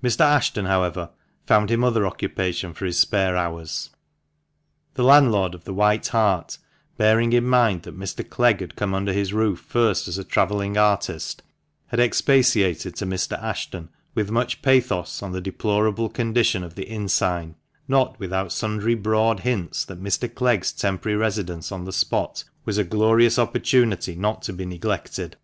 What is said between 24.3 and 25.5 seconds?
to be neglected.